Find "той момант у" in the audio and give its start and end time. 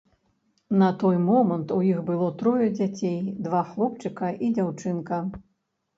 1.03-1.77